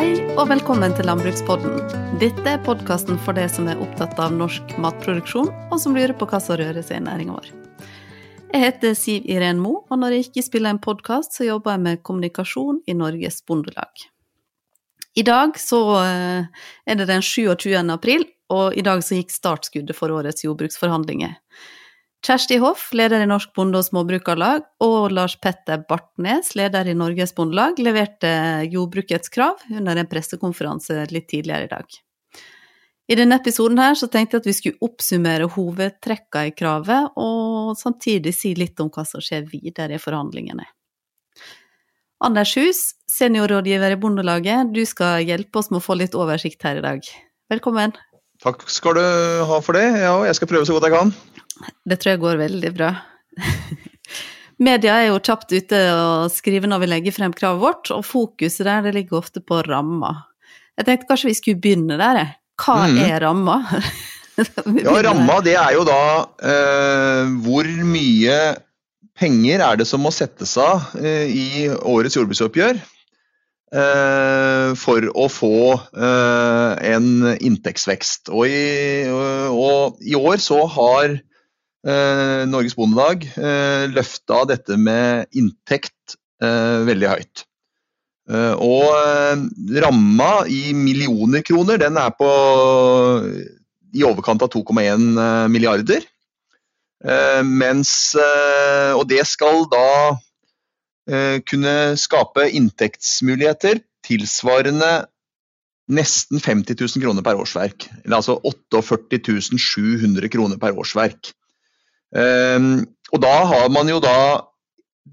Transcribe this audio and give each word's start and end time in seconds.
Hei 0.00 0.14
og 0.40 0.46
velkommen 0.48 0.94
til 0.96 1.04
Landbrukspodden. 1.04 1.74
Dette 2.22 2.44
er 2.48 2.62
podkasten 2.64 3.18
for 3.20 3.36
deg 3.36 3.50
som 3.52 3.66
er 3.68 3.76
opptatt 3.84 4.14
av 4.16 4.32
norsk 4.32 4.70
matproduksjon, 4.80 5.50
og 5.52 5.74
som 5.82 5.92
lurer 5.92 6.14
på 6.16 6.24
hva 6.30 6.38
som 6.40 6.56
rører 6.56 6.80
seg 6.80 7.02
i 7.02 7.04
næringa 7.04 7.34
vår. 7.34 7.50
Jeg 8.46 8.62
heter 8.62 8.94
Siv 8.96 9.28
Iren 9.28 9.60
Mo, 9.60 9.74
og 9.82 10.00
når 10.00 10.14
jeg 10.16 10.24
ikke 10.30 10.46
spiller 10.46 10.72
en 10.72 10.80
podkast, 10.80 11.36
så 11.36 11.44
jobber 11.44 11.76
jeg 11.76 11.82
med 11.84 12.00
kommunikasjon 12.08 12.80
i 12.88 12.94
Norges 12.96 13.42
Bondelag. 13.44 14.06
I 15.20 15.26
dag 15.28 15.60
så 15.60 15.82
eh, 15.98 16.64
er 16.88 16.96
det 16.96 17.10
den 17.12 17.20
27. 17.20 17.76
april, 17.92 18.24
og 18.48 18.80
i 18.80 18.86
dag 18.86 19.04
så 19.04 19.20
gikk 19.20 19.36
startskuddet 19.36 20.00
for 20.00 20.16
årets 20.16 20.48
jordbruksforhandlinger. 20.48 21.36
Kjersti 22.20 22.58
Hoff, 22.60 22.90
leder 22.92 23.22
i 23.24 23.26
Norsk 23.28 23.54
Bonde- 23.56 23.80
og 23.80 23.86
Småbrukarlag, 23.86 24.66
og 24.84 25.12
Lars 25.16 25.38
Petter 25.40 25.80
Bartnes, 25.88 26.52
leder 26.58 26.90
i 26.90 26.94
Norges 26.94 27.32
Bondelag, 27.32 27.80
leverte 27.80 28.28
jordbrukets 28.68 29.32
krav 29.32 29.62
under 29.72 29.96
en 29.96 30.08
pressekonferanse 30.08 31.06
litt 31.14 31.30
tidligere 31.32 31.64
i 31.64 31.70
dag. 31.70 31.96
I 33.10 33.16
denne 33.18 33.40
episoden 33.40 33.80
her 33.80 33.96
så 33.98 34.06
tenkte 34.06 34.36
jeg 34.36 34.44
at 34.44 34.50
vi 34.50 34.54
skulle 34.58 34.84
oppsummere 34.84 35.48
hovedtrekka 35.50 36.44
i 36.50 36.52
kravet, 36.52 37.16
og 37.16 37.72
samtidig 37.80 38.36
si 38.36 38.52
litt 38.54 38.78
om 38.84 38.92
hva 38.92 39.06
som 39.08 39.24
skjer 39.24 39.48
videre 39.48 39.96
i 39.96 40.02
forhandlingene. 40.02 40.68
Anders 42.20 42.52
Hus, 42.60 42.84
seniorrådgiver 43.08 43.96
i 43.96 43.98
Bondelaget, 43.98 44.74
du 44.76 44.84
skal 44.84 45.24
hjelpe 45.24 45.62
oss 45.62 45.72
med 45.72 45.80
å 45.80 45.86
få 45.88 45.96
litt 45.96 46.14
oversikt 46.14 46.68
her 46.68 46.82
i 46.82 46.84
dag. 46.84 47.12
Velkommen. 47.50 47.96
Takk 48.44 48.62
skal 48.72 49.00
du 49.00 49.04
ha 49.48 49.58
for 49.64 49.76
det. 49.76 49.88
Ja, 50.04 50.14
jeg 50.28 50.36
skal 50.36 50.48
prøve 50.52 50.68
så 50.68 50.76
godt 50.76 50.86
jeg 50.86 50.94
kan. 50.94 51.10
Det 51.84 52.00
tror 52.00 52.14
jeg 52.14 52.22
går 52.22 52.40
veldig 52.40 52.72
bra. 52.76 52.90
Media 54.60 54.98
er 55.00 55.06
jo 55.08 55.20
kjapt 55.24 55.54
ute 55.56 55.78
og 55.94 56.32
skriver 56.32 56.68
når 56.68 56.82
vi 56.82 56.90
legger 56.90 57.16
frem 57.16 57.32
kravet 57.36 57.62
vårt, 57.62 57.90
og 57.94 58.04
fokuset 58.04 58.66
der 58.68 58.84
det 58.84 58.94
ligger 58.98 59.22
ofte 59.22 59.40
på 59.40 59.62
ramma. 59.64 60.12
Jeg 60.76 60.88
tenkte 60.88 61.08
kanskje 61.08 61.30
vi 61.30 61.36
skulle 61.38 61.62
begynne 61.64 61.96
der. 62.00 62.34
Hva 62.60 62.76
mm. 62.84 62.98
er 63.06 63.22
ramma? 63.24 63.56
ja, 64.84 64.96
ramma 65.06 65.40
det 65.44 65.56
er 65.56 65.76
jo 65.76 65.84
da 65.88 66.02
eh, 66.44 67.32
hvor 67.44 67.68
mye 67.88 68.36
penger 69.20 69.64
er 69.64 69.80
det 69.80 69.88
som 69.88 70.02
må 70.04 70.12
settes 70.14 70.56
av 70.60 70.92
eh, 71.00 71.28
i 71.28 71.68
årets 71.68 72.16
jordbruksoppgjør 72.16 72.76
eh, 72.80 74.68
for 74.80 75.08
å 75.12 75.26
få 75.32 75.56
eh, 75.76 76.92
en 76.94 77.10
inntektsvekst. 77.36 78.32
Og 78.32 78.48
i, 78.48 79.08
og 79.08 80.00
i 80.04 80.16
år 80.20 80.40
så 80.40 80.62
har 80.76 81.18
Norges 81.84 82.74
Bondelag 82.76 83.24
eh, 83.40 83.86
løfta 83.88 84.42
dette 84.50 84.76
med 84.76 85.30
inntekt 85.32 86.18
eh, 86.44 86.82
veldig 86.84 87.08
høyt. 87.14 87.44
Eh, 88.30 88.54
og 88.62 88.86
eh, 88.94 89.42
ramma 89.82 90.30
i 90.46 90.70
millioner 90.76 91.42
kroner, 91.46 91.80
den 91.82 91.98
er 91.98 92.12
på 92.14 92.30
i 93.90 94.04
overkant 94.06 94.44
av 94.46 94.52
2,1 94.52 94.86
eh, 95.18 95.46
milliarder. 95.50 96.06
mens 97.48 97.90
Og 98.12 99.06
det 99.08 99.22
skal 99.24 99.62
da 99.72 100.18
kunne 101.48 101.96
skape 101.96 102.44
inntektsmuligheter 102.58 103.80
tilsvarende 104.04 104.90
nesten 105.88 106.42
50 106.44 106.76
000 106.76 107.00
kroner 107.00 107.24
per 107.24 107.40
årsverk. 107.40 107.88
Eller 108.04 108.18
altså 108.18 108.36
48 108.44 109.56
700 109.56 110.28
kroner 110.28 110.60
per 110.60 110.76
årsverk. 110.76 111.32
Ehm, 112.16 112.72
og 113.10 113.22
da 113.22 113.34
har 113.50 113.70
man 113.72 113.90
jo 113.90 114.00
da 114.02 114.46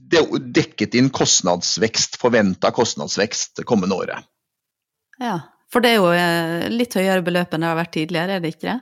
dekket 0.08 0.96
inn 0.98 1.10
kostnadsvekst, 1.14 2.20
forventa 2.22 2.72
kostnadsvekst 2.76 3.58
det 3.60 3.68
kommende 3.68 3.98
året. 3.98 4.28
Ja, 5.20 5.40
for 5.74 5.84
det 5.84 5.94
er 5.94 5.98
jo 6.00 6.12
eh, 6.14 6.68
litt 6.72 6.96
høyere 6.96 7.26
beløp 7.26 7.54
enn 7.54 7.66
det 7.66 7.72
har 7.72 7.80
vært 7.80 7.96
tidligere, 7.98 8.38
er 8.38 8.44
det 8.44 8.54
ikke 8.56 8.70
det? 8.70 8.80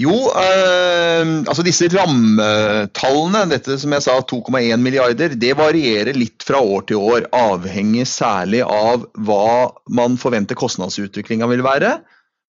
Jo, 0.00 0.14
eh, 0.40 1.32
altså 1.44 1.64
disse 1.66 1.90
rammetallene, 1.92 3.42
dette 3.50 3.76
som 3.80 3.92
jeg 3.92 4.04
sa 4.06 4.14
2,1 4.24 4.80
milliarder, 4.80 5.34
det 5.36 5.52
varierer 5.58 6.16
litt 6.16 6.46
fra 6.48 6.62
år 6.64 6.86
til 6.88 7.02
år. 7.02 7.26
Avhengig 7.36 8.06
særlig 8.08 8.62
av 8.64 9.04
hva 9.20 9.68
man 9.92 10.16
forventer 10.20 10.56
kostnadsutviklinga 10.56 11.50
vil 11.50 11.64
være, 11.66 11.98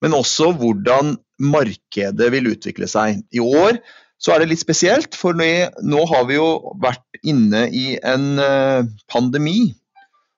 men 0.03 0.16
også 0.16 0.53
hvordan 0.59 1.18
markedet 1.44 2.31
vil 2.31 2.48
utvikle 2.53 2.88
seg. 2.88 3.19
I 3.36 3.44
år 3.44 3.81
så 4.24 4.32
er 4.32 4.42
det 4.42 4.54
litt 4.54 4.64
spesielt, 4.64 5.18
for 5.20 5.36
nå 5.36 6.04
har 6.08 6.28
vi 6.30 6.38
jo 6.38 6.48
vært 6.82 7.20
inne 7.28 7.66
i 7.76 7.98
en 8.00 8.40
eh, 8.40 8.86
pandemi. 9.12 9.74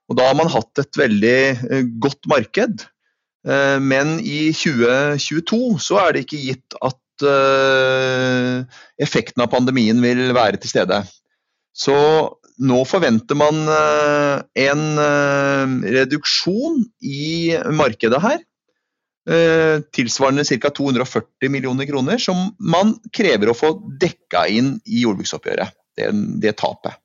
Og 0.10 0.18
da 0.18 0.30
har 0.30 0.38
man 0.38 0.50
hatt 0.54 0.82
et 0.82 0.98
veldig 0.98 1.40
eh, 1.54 1.84
godt 2.02 2.26
marked. 2.30 2.88
Eh, 3.46 3.78
men 3.82 4.18
i 4.22 4.50
2022 4.58 5.78
så 5.86 6.02
er 6.02 6.16
det 6.16 6.26
ikke 6.26 6.46
gitt 6.48 6.80
at 6.82 7.02
effekten 9.00 9.40
av 9.40 9.48
pandemien 9.54 10.02
vil 10.04 10.34
være 10.36 10.60
til 10.60 10.68
stede. 10.68 10.98
Så 11.72 11.96
nå 12.60 12.80
forventer 12.90 13.38
man 13.40 13.62
en 13.72 14.82
reduksjon 15.96 16.82
i 17.00 17.56
markedet 17.72 18.20
her. 18.20 18.44
Eh, 19.26 19.80
tilsvarende 19.92 20.44
ca. 20.46 20.70
240 20.70 21.50
millioner 21.50 21.86
kroner, 21.86 22.18
som 22.22 22.52
man 22.60 22.94
krever 23.14 23.50
å 23.50 23.58
få 23.58 23.72
dekka 24.02 24.46
inn 24.54 24.76
i 24.86 25.02
jordbruksoppgjøret. 25.02 25.74
Det, 25.98 26.12
det 26.44 26.54
tapet. 26.60 27.00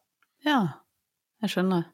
Ja, 0.44 0.60
jeg 1.40 1.54
skjønner. 1.54 1.86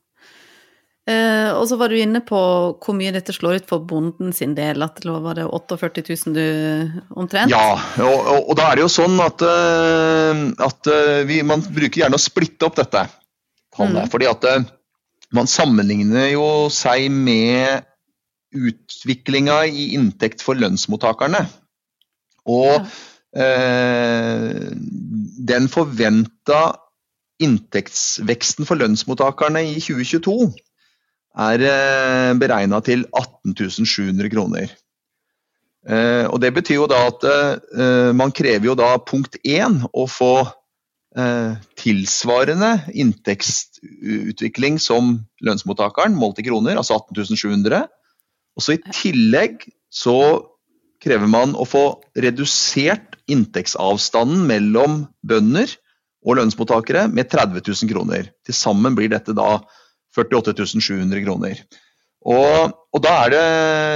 Eh, 1.06 1.52
og 1.54 1.68
så 1.70 1.76
var 1.78 1.92
du 1.92 2.00
inne 2.00 2.18
på 2.26 2.38
hvor 2.82 2.96
mye 2.98 3.12
dette 3.14 3.30
slår 3.30 3.60
ut 3.60 3.68
for 3.70 3.84
bonden 3.86 4.32
sin 4.34 4.56
del, 4.58 4.82
at 4.82 4.98
det 5.04 5.12
var 5.12 5.38
det 5.38 5.46
48 5.46 6.02
000 6.02 6.34
du 6.34 7.02
omtrent? 7.14 7.52
Ja, 7.52 7.76
og, 8.02 8.16
og, 8.16 8.40
og 8.50 8.58
da 8.58 8.72
er 8.72 8.80
det 8.80 8.86
jo 8.88 8.90
sånn 8.90 9.14
at, 9.22 9.44
uh, 9.46 10.42
at 10.66 10.90
uh, 10.90 11.20
vi, 11.28 11.38
man 11.46 11.62
bruker 11.62 12.02
gjerne 12.02 12.18
å 12.18 12.24
splitte 12.24 12.66
opp 12.66 12.80
dette. 12.80 13.04
Mm. 13.78 14.00
Fordi 14.10 14.26
at 14.26 14.48
man 15.36 15.46
sammenligner 15.50 16.32
jo 16.32 16.46
seg 16.72 17.10
med 17.12 17.84
utviklinga 18.54 19.64
i 19.66 19.92
inntekt 19.96 20.44
for 20.44 20.58
lønnsmottakerne. 20.58 21.42
Og 22.46 22.86
eh, 23.36 24.72
den 25.50 25.68
forventa 25.72 26.60
inntektsveksten 27.42 28.68
for 28.68 28.80
lønnsmottakerne 28.80 29.64
i 29.66 29.76
2022 29.80 30.52
er 31.36 31.66
eh, 31.68 32.32
beregna 32.40 32.80
til 32.84 33.04
18 33.12 33.84
700 33.84 34.32
kroner. 34.32 34.70
Eh, 35.86 36.26
og 36.26 36.40
det 36.42 36.50
betyr 36.56 36.80
jo 36.80 36.90
da 36.90 37.04
at 37.10 37.26
eh, 37.30 38.12
man 38.16 38.32
krever 38.34 38.72
jo 38.72 38.78
da 38.78 38.96
punkt 38.98 39.36
én 39.46 39.78
å 39.92 40.06
få 40.10 40.32
eh, 41.14 41.52
tilsvarende 41.78 42.72
inntektsutvikling 42.90 44.80
som 44.82 45.20
lønnsmottakeren, 45.46 46.16
målt 46.18 46.40
i 46.42 46.46
kroner, 46.48 46.80
altså 46.80 46.98
18 46.98 47.38
700. 47.38 47.84
Og 48.56 48.64
så 48.64 48.76
I 48.76 48.82
tillegg 48.88 49.66
så 49.92 50.16
krever 51.02 51.28
man 51.30 51.54
å 51.54 51.66
få 51.68 51.84
redusert 52.18 53.18
inntektsavstanden 53.30 54.46
mellom 54.48 55.02
bønder 55.26 55.70
og 56.26 56.38
lønnsmottakere 56.38 57.06
med 57.12 57.28
30 57.30 57.60
000 57.60 57.90
kroner. 57.92 58.30
Til 58.46 58.56
sammen 58.56 58.96
blir 58.96 59.12
dette 59.12 59.34
da 59.36 59.60
48 60.16 60.66
700 60.72 61.22
kroner. 61.26 61.60
Og, 62.26 62.72
og 62.96 63.02
da, 63.04 63.12
er 63.26 63.34
det, 63.34 63.44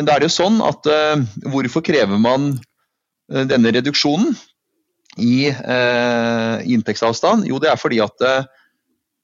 da, 0.06 0.15
er 0.15 0.26
det, 0.26 0.31
sånn 0.31 0.60
at 0.62 0.87
uh, 0.87 1.19
hvorfor 1.50 1.82
krever 1.82 2.21
man 2.21 2.53
uh, 3.32 3.44
denne 3.48 3.72
reduksjonen 3.75 4.37
i 5.19 5.48
uh, 5.50 6.60
inntektsavstand? 6.62 7.48
Jo, 7.50 7.59
det 7.62 7.72
er 7.72 7.81
fordi 7.81 7.98
at 8.04 8.28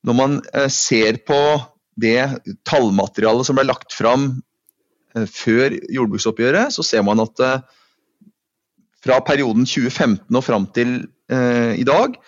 når 0.07 0.15
man 0.15 0.37
ser 0.71 1.19
på 1.27 1.39
det 1.99 2.21
tallmaterialet 2.69 3.47
som 3.49 3.57
ble 3.59 3.65
lagt 3.67 3.95
fram 3.97 4.29
Eh, 4.37 4.46
før 5.25 5.77
jordbruksoppgjøret, 5.93 6.75
så 6.75 6.85
ser 6.85 7.05
man 7.07 7.23
at 7.25 7.43
eh, 7.45 7.65
fra 9.07 9.21
perioden 9.25 9.67
2015 9.69 10.29
og 10.37 10.45
fram 10.45 10.69
til 10.77 10.99
eh, 11.33 11.73
i 11.81 11.87
dag, 11.87 12.19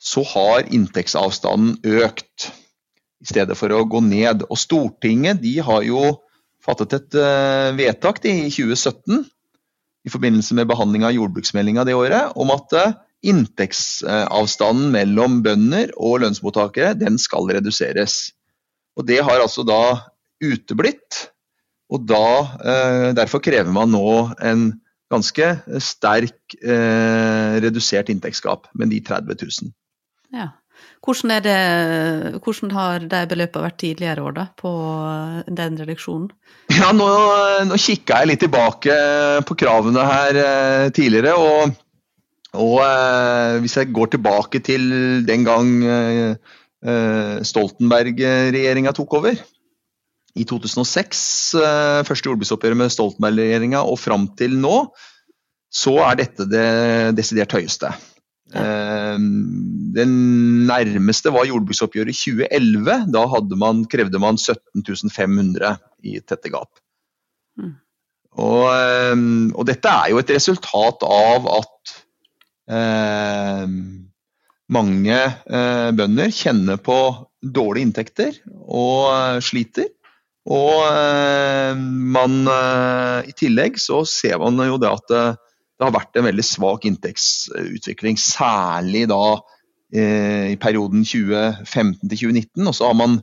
så 0.00 0.24
har 0.24 0.70
inntektsavstanden 0.72 1.80
økt 2.00 2.50
i 3.20 3.28
stedet 3.28 3.56
for 3.58 3.72
å 3.74 3.84
gå 3.88 4.00
ned. 4.04 4.46
Og 4.48 4.56
Stortinget 4.60 5.42
de 5.42 5.58
har 5.64 5.84
jo 5.84 6.14
fattet 6.64 6.94
et 6.96 7.16
vedtak 7.76 8.22
i 8.28 8.48
2017 8.48 9.20
i 10.08 10.12
forbindelse 10.12 10.56
med 10.56 10.68
behandling 10.70 11.04
av 11.04 11.12
jordbruksmeldinga 11.12 11.84
det 11.88 11.96
året, 11.96 12.32
om 12.40 12.52
at 12.54 12.72
inntektsavstanden 13.20 14.88
mellom 14.94 15.40
bønder 15.44 15.92
og 16.00 16.22
lønnsmottakere 16.24 16.94
den 16.96 17.18
skal 17.20 17.48
reduseres. 17.52 18.32
Og 18.96 19.06
Det 19.08 19.20
har 19.24 19.40
altså 19.40 19.64
da 19.68 19.82
uteblitt 20.40 21.26
og 21.90 22.06
da, 22.06 22.30
eh, 22.62 23.10
Derfor 23.18 23.42
krever 23.42 23.72
man 23.74 23.90
nå 23.90 24.30
en 24.38 24.70
ganske 25.10 25.50
sterk 25.82 26.54
eh, 26.62 27.58
redusert 27.64 28.12
inntektsgap 28.12 28.70
med 28.78 28.92
de 28.94 29.00
30 29.02 29.34
000. 29.42 29.72
Ja. 30.34 30.52
Hvordan, 31.00 31.32
er 31.32 31.40
det, 31.44 32.40
hvordan 32.44 32.72
har 32.76 33.04
de 33.08 33.20
beløpene 33.28 33.64
vært 33.64 33.78
tidligere 33.80 34.22
år, 34.22 34.34
da, 34.36 34.46
på 34.60 34.70
den 35.48 35.78
reduksjonen? 35.80 36.28
Ja, 36.76 36.90
nå, 36.92 37.08
nå 37.66 37.78
kikka 37.80 38.20
jeg 38.20 38.30
litt 38.30 38.42
tilbake 38.44 38.96
på 39.48 39.56
kravene 39.58 40.04
her 40.06 40.40
eh, 40.44 40.86
tidligere, 40.94 41.34
og, 41.40 41.72
og 42.52 42.76
eh, 42.84 43.56
hvis 43.64 43.78
jeg 43.80 43.94
går 43.96 44.12
tilbake 44.14 44.60
til 44.64 44.84
den 45.28 45.46
gang 45.48 45.72
eh, 45.84 46.34
eh 46.80 47.40
Stoltenberg-regjeringa 47.48 48.92
tok 48.96 49.18
over, 49.20 49.40
i 50.38 50.46
2006, 50.46 51.22
eh, 51.58 52.02
første 52.06 52.30
jordbruksoppgjøret 52.30 52.78
med 52.78 52.92
Stoltenberg-regjeringa, 52.94 53.82
og 53.82 53.98
fram 53.98 54.28
til 54.38 54.56
nå, 54.60 54.76
så 55.70 55.96
er 56.06 56.22
dette 56.22 56.46
det 56.50 56.70
desidert 57.18 57.54
høyeste. 57.54 57.92
Ja. 58.50 58.62
Eh, 58.62 59.18
det 59.94 60.06
nærmeste 60.06 61.32
var 61.34 61.48
jordbruksoppgjøret 61.48 62.14
i 62.14 62.18
2011. 62.18 63.06
Da 63.14 63.24
man, 63.58 63.84
krevde 63.90 64.22
man 64.22 64.38
17 64.38 65.10
500 65.10 65.76
i 66.06 66.18
tette 66.22 66.50
gap. 66.52 66.70
Mm. 67.58 67.74
Og, 68.38 68.66
eh, 68.70 69.16
og, 69.54 69.64
dette 69.68 69.90
er 69.90 70.12
jo 70.12 70.20
et 70.22 70.34
resultat 70.36 71.02
av 71.06 71.48
at 71.58 71.94
eh, 72.70 73.64
mange 74.70 75.18
eh, 75.18 75.88
bønder 75.98 76.30
kjenner 76.34 76.78
på 76.78 76.98
dårlige 77.40 77.88
inntekter 77.88 78.36
og 78.70 79.42
sliter. 79.42 79.90
Og 80.48 80.86
eh, 80.88 81.76
man, 81.76 82.36
eh, 82.48 83.28
i 83.28 83.34
tillegg 83.36 83.76
så 83.80 84.02
ser 84.08 84.38
man 84.40 84.60
jo 84.64 84.78
det 84.80 84.88
at 84.88 85.10
det, 85.12 85.24
det 85.76 85.86
har 85.86 85.96
vært 85.96 86.16
en 86.16 86.28
veldig 86.28 86.44
svak 86.44 86.86
inntektsutvikling, 86.88 88.16
særlig 88.20 89.06
da 89.10 89.20
eh, 89.92 90.54
i 90.54 90.56
perioden 90.60 91.04
2015 91.04 92.08
til 92.08 92.16
2019. 92.32 92.64
Og 92.64 92.76
så 92.76 92.88
har 92.88 92.96
man 92.96 93.20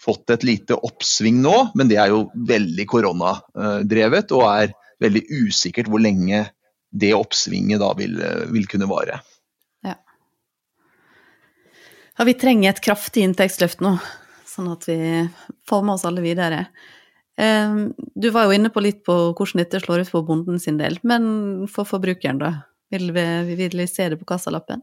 fått 0.00 0.30
et 0.32 0.46
lite 0.46 0.78
oppsving 0.78 1.42
nå, 1.42 1.56
men 1.76 1.90
det 1.90 1.98
er 2.00 2.14
jo 2.14 2.28
veldig 2.48 2.86
koronadrevet 2.88 4.30
og 4.36 4.46
er 4.48 4.72
veldig 5.02 5.26
usikkert 5.42 5.90
hvor 5.90 6.00
lenge 6.00 6.46
det 6.90 7.12
oppsvinget 7.16 7.82
da 7.82 7.90
vil, 7.98 8.16
vil 8.50 8.64
kunne 8.70 8.88
vare. 8.90 9.20
Ja. 9.86 9.98
ja, 12.16 12.26
vi 12.26 12.34
trenger 12.38 12.72
et 12.72 12.82
kraftig 12.84 13.26
inntektsløft 13.26 13.84
nå 13.84 13.98
sånn 14.60 14.72
at 14.76 14.88
vi 14.88 15.00
får 15.68 15.84
med 15.86 15.96
oss 15.96 16.06
alle 16.08 16.24
videre. 16.24 16.66
Ehm, 17.40 17.90
du 17.96 18.28
var 18.34 18.46
jo 18.46 18.56
inne 18.56 18.70
på 18.72 18.82
litt 18.84 19.02
på 19.06 19.16
hvordan 19.32 19.64
dette 19.64 19.80
slår 19.80 20.04
ut 20.04 20.12
for 20.12 20.26
bonden 20.28 20.60
sin 20.60 20.78
del, 20.80 21.00
men 21.02 21.66
for 21.72 21.88
forbrukeren, 21.88 22.40
da? 22.42 22.54
Vil 22.90 23.12
vi, 23.14 23.26
vil 23.54 23.76
vi 23.78 23.86
se 23.88 24.08
det 24.10 24.20
på 24.20 24.28
kassalappen? 24.28 24.82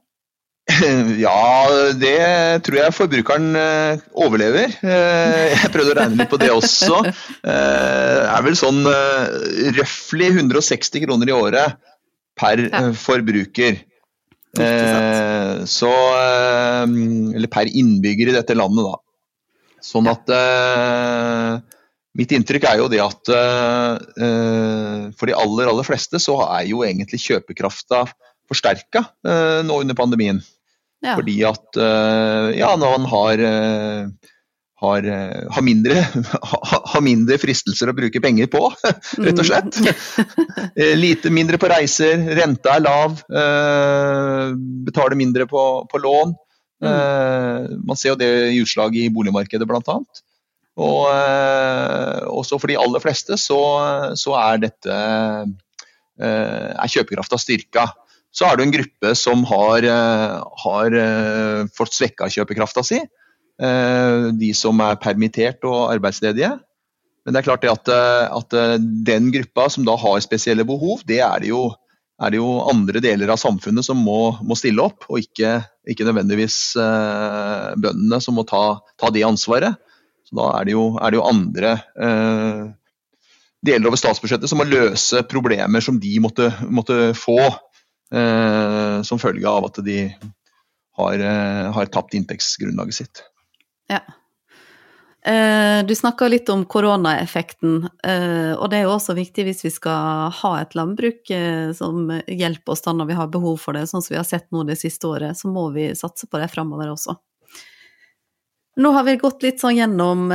Ja, 1.18 1.68
det 1.96 2.64
tror 2.68 2.78
jeg 2.80 2.96
forbrukeren 2.96 3.56
eh, 3.56 4.06
overlever. 4.20 4.74
Eh, 4.84 5.54
jeg 5.54 5.72
prøvde 5.74 5.94
å 5.94 5.98
regne 6.02 6.22
litt 6.22 6.32
på 6.32 6.40
det 6.42 6.50
også. 6.52 7.04
Det 7.08 7.54
eh, 7.54 8.24
er 8.28 8.44
vel 8.46 8.58
sånn 8.60 8.82
røftlig 9.78 10.32
160 10.34 11.06
kroner 11.06 11.32
i 11.32 11.36
året 11.36 11.78
per 12.38 12.68
forbruker. 13.00 13.80
Så 14.58 15.90
Eller 16.18 17.50
per 17.54 17.70
innbygger 17.70 18.32
i 18.32 18.36
dette 18.38 18.56
landet, 18.58 18.88
da. 18.88 19.07
Sånn 19.84 20.10
at 20.10 20.30
uh, 20.34 21.58
Mitt 22.18 22.32
inntrykk 22.34 22.66
er 22.66 22.80
jo 22.82 22.88
det 22.90 23.02
at 23.04 23.30
uh, 23.30 25.10
for 25.14 25.30
de 25.30 25.36
aller, 25.38 25.70
aller 25.70 25.86
fleste 25.86 26.22
så 26.22 26.40
er 26.48 26.66
jo 26.72 26.82
egentlig 26.86 27.22
kjøpekrafta 27.22 28.08
forsterka 28.48 29.04
nå 29.68 29.76
under 29.84 29.96
pandemien. 29.98 30.40
Ja. 31.04 31.18
Fordi 31.18 31.36
at 31.46 31.78
ja, 32.56 32.70
når 32.80 32.94
man 32.94 33.08
har 33.12 33.44
har, 34.80 35.08
har, 35.52 35.66
mindre, 35.66 36.00
har, 36.94 37.04
mindre, 37.04 37.36
fristelser 37.42 37.92
å 37.92 37.96
bruke 37.98 38.22
penger 38.24 38.48
på, 38.54 38.64
rett 39.26 39.44
og 39.44 39.50
slett. 39.50 39.78
Lite 41.04 41.34
mindre 41.34 41.60
på 41.60 41.70
reiser, 41.74 42.24
renta 42.40 42.78
er 42.78 42.86
lav, 42.88 43.20
betaler 44.88 45.20
mindre 45.20 45.50
på, 45.52 45.68
på 45.92 46.02
lån. 46.08 46.34
Mm. 46.84 46.90
Eh, 46.90 47.78
man 47.88 47.98
ser 47.98 48.14
jo 48.14 48.20
det 48.20 48.30
i 48.54 48.62
utslag 48.62 48.96
i 48.98 49.10
boligmarkedet 49.14 49.68
bl.a. 49.70 50.00
Og 50.78 51.00
eh, 51.10 52.26
også 52.30 52.60
for 52.62 52.70
de 52.70 52.78
aller 52.78 53.02
fleste 53.02 53.38
så, 53.42 53.62
så 54.20 54.36
er 54.38 54.62
dette 54.68 54.98
eh, 54.98 56.70
er 56.70 56.94
kjøpekrafta 56.94 57.40
styrka. 57.42 57.88
Så 58.34 58.46
er 58.46 58.58
det 58.58 58.68
en 58.68 58.76
gruppe 58.76 59.14
som 59.18 59.42
har, 59.50 59.86
har 60.62 60.96
fått 61.74 61.96
svekka 61.96 62.28
kjøpekrafta 62.30 62.84
si. 62.86 63.00
De 63.58 64.50
som 64.54 64.84
er 64.84 65.00
permittert 65.02 65.64
og 65.66 65.88
arbeidsledige. 65.96 66.52
Men 67.26 67.34
det 67.34 67.40
er 67.40 67.48
klart 67.48 67.64
det 67.64 67.72
at, 67.72 67.90
at 68.36 68.58
den 69.08 69.32
gruppa 69.34 69.66
som 69.74 69.88
da 69.88 69.96
har 69.98 70.22
spesielle 70.22 70.68
behov, 70.70 71.02
det 71.10 71.18
er 71.26 71.42
det 71.42 71.50
jo 71.50 71.64
er 72.18 72.34
det 72.34 72.40
jo 72.40 72.48
andre 72.66 73.02
deler 73.04 73.30
av 73.30 73.40
samfunnet 73.42 73.86
som 73.86 74.00
må, 74.02 74.38
må 74.42 74.58
stille 74.58 74.82
opp, 74.82 75.06
og 75.12 75.22
ikke, 75.22 75.60
ikke 75.90 76.08
nødvendigvis 76.08 76.58
eh, 76.82 77.76
bøndene 77.78 78.20
som 78.24 78.38
må 78.40 78.46
ta, 78.50 78.80
ta, 78.98 79.12
det 79.14 79.26
ansvaret. 79.28 79.78
Så 80.26 80.38
Da 80.40 80.50
er 80.58 80.68
det 80.68 80.74
jo, 80.74 80.88
er 80.98 81.14
det 81.14 81.20
jo 81.20 81.28
andre 81.30 81.76
eh, 81.94 82.64
deler 83.68 83.92
over 83.92 84.02
statsbudsjettet 84.02 84.50
som 84.50 84.62
må 84.62 84.68
løse 84.68 85.22
problemer 85.30 85.84
som 85.84 86.02
de 86.02 86.18
måtte, 86.24 86.50
måtte 86.66 87.14
få 87.18 87.38
eh, 87.46 88.98
som 89.06 89.22
følge 89.22 89.50
av 89.50 89.70
at 89.70 89.82
de 89.86 90.02
har, 90.98 91.20
eh, 91.22 91.66
har 91.78 91.94
tapt 91.94 92.18
inntektsgrunnlaget 92.18 92.98
sitt. 93.04 93.22
Ja. 93.94 94.02
Eh, 95.28 95.86
du 95.86 95.96
snakka 95.96 96.28
litt 96.28 96.50
om 96.50 96.62
koronaeffekten, 96.66 97.90
eh, 98.04 98.54
og 98.56 98.70
det 98.72 98.78
er 98.78 98.86
jo 98.86 98.94
også 98.94 99.12
viktig 99.18 99.44
hvis 99.44 99.66
vi 99.66 99.72
skal 99.76 100.30
ha 100.32 100.52
et 100.62 100.76
landbruk 100.78 101.32
eh, 101.36 101.74
som 101.76 102.14
hjelper 102.32 102.72
oss 102.72 102.86
da 102.86 102.94
når 102.96 103.10
vi 103.10 103.18
har 103.18 103.34
behov 103.34 103.58
for 103.60 103.76
det, 103.76 103.90
sånn 103.92 104.06
som 104.06 104.14
vi 104.14 104.22
har 104.22 104.28
sett 104.30 104.48
nå 104.56 104.64
det 104.70 104.78
siste 104.80 105.10
året, 105.10 105.36
så 105.36 105.52
må 105.52 105.66
vi 105.76 105.90
satse 106.00 106.30
på 106.32 106.40
det 106.40 106.48
fremover 106.54 106.94
også. 106.94 107.18
Nå 108.78 108.94
har 108.94 109.04
vi 109.04 109.18
gått 109.20 109.44
litt 109.44 109.60
sånn 109.60 109.76
gjennom 109.76 110.30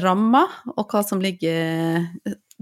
ramma 0.00 0.42
og 0.70 0.84
hva 0.86 1.02
som 1.02 1.20
ligger 1.20 2.06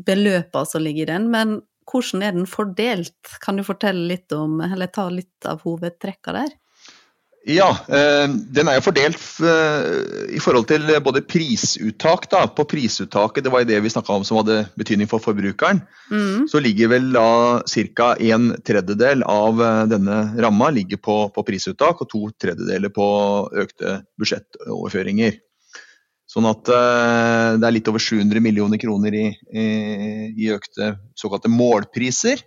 beløpene 0.00 0.66
som 0.66 0.81
ligger 0.81 1.05
i 1.05 1.11
den, 1.12 1.26
men 1.31 1.58
hvordan 1.90 2.25
er 2.25 2.32
den 2.34 2.49
fordelt? 2.49 3.37
Kan 3.44 3.61
du 3.61 3.66
fortelle 3.66 4.08
litt 4.08 4.32
om, 4.32 4.62
eller 4.64 4.88
ta 4.88 5.11
litt 5.12 5.46
av 5.46 5.61
hovedtrekka 5.66 6.34
der? 6.38 6.56
Ja, 7.48 7.70
eh, 7.88 8.26
den 8.52 8.69
er 8.69 8.76
jo 8.76 8.82
fordelt 8.84 9.20
eh, 9.40 10.34
i 10.37 10.40
forhold 10.44 10.66
til 10.69 10.84
både 11.00 11.22
prisuttak. 11.25 12.26
Da. 12.32 12.42
På 12.52 12.66
prisuttaket, 12.68 13.47
det 13.47 13.52
var 13.52 13.64
det 13.64 13.78
vi 13.80 13.92
snakka 13.92 14.12
om 14.12 14.26
som 14.28 14.42
hadde 14.42 14.66
betydning 14.76 15.09
for 15.09 15.25
forbrukeren, 15.25 15.80
mm. 16.11 16.49
så 16.52 16.61
ligger 16.61 16.92
vel 16.92 17.09
da 17.14 17.62
ca. 17.97 18.12
en 18.20 18.52
tredjedel 18.61 19.25
av 19.25 19.62
eh, 19.64 19.85
denne 19.88 20.18
ramma 20.37 20.68
ligger 20.76 21.00
på, 21.00 21.16
på, 21.32 21.47
prisuttak, 21.49 22.04
og 22.04 22.12
to 22.12 22.26
tredjedeler 22.37 22.92
på 22.92 23.09
økte 23.64 24.02
budsjettoverføringer. 24.20 25.40
Sånn 26.30 26.47
at 26.47 26.62
det 26.62 27.66
er 27.66 27.73
litt 27.75 27.88
over 27.90 27.99
700 27.99 28.38
millioner 28.38 28.78
kroner 28.78 29.14
i, 29.18 29.25
i, 29.50 29.64
i 30.38 30.52
økte 30.54 30.92
såkalte 31.18 31.50
målpriser. 31.50 32.44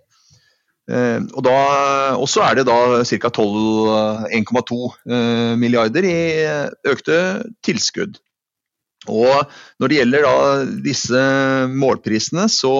Eh, 0.92 1.20
og 1.32 1.42
da, 1.46 1.56
også 2.20 2.44
er 2.44 2.60
det 2.60 2.68
da 2.68 2.78
ca. 3.08 3.32
1,2 3.32 4.80
eh, 5.08 5.54
milliarder 5.60 6.08
i 6.08 6.18
økte 6.92 7.18
tilskudd. 7.64 8.20
Og 9.12 9.52
når 9.80 9.92
det 9.92 10.00
gjelder 10.00 10.26
da 10.26 10.36
disse 10.84 11.24
målprisene, 11.72 12.48
så 12.52 12.74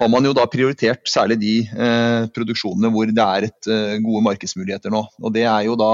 har 0.00 0.10
man 0.10 0.26
jo 0.26 0.34
da 0.34 0.46
prioritert 0.50 1.06
særlig 1.10 1.38
de 1.42 1.54
eh, 1.70 2.26
produksjonene 2.34 2.90
hvor 2.90 3.10
det 3.10 3.24
er 3.24 3.48
et, 3.48 3.60
eh, 3.70 3.98
gode 4.02 4.24
markedsmuligheter 4.26 4.94
nå. 4.94 5.04
Og 5.22 5.34
det 5.34 5.44
er 5.46 5.68
jo 5.68 5.76
da 5.78 5.92